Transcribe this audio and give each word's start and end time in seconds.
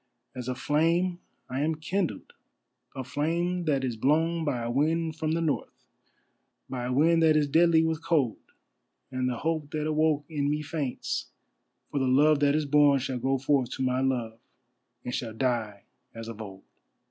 As 0.33 0.47
a 0.47 0.55
flame 0.55 1.19
I 1.47 1.59
am 1.61 1.75
kindled, 1.75 2.33
a 2.95 3.03
flame 3.03 3.65
that 3.65 3.83
is 3.83 3.95
blown 3.95 4.43
by 4.43 4.63
a 4.63 4.71
wind 4.71 5.15
from 5.15 5.33
the 5.33 5.41
North, 5.41 5.85
By 6.67 6.85
a 6.85 6.91
wind 6.91 7.21
that 7.21 7.37
is 7.37 7.47
deadly 7.47 7.83
with 7.85 8.03
cold, 8.03 8.39
And 9.11 9.29
the 9.29 9.37
hope 9.37 9.69
that 9.73 9.85
awoke 9.85 10.25
in 10.27 10.49
me 10.49 10.63
faints, 10.63 11.27
for 11.91 11.99
the 11.99 12.07
Love 12.07 12.39
that 12.39 12.55
is 12.55 12.65
born 12.65 12.97
shall 12.97 13.19
go 13.19 13.37
forth 13.37 13.69
To 13.75 13.83
my 13.83 14.01
Love, 14.01 14.39
and 15.05 15.13
shall 15.13 15.35
die 15.35 15.83
as 16.15 16.27
of 16.27 16.41
old! 16.41 16.63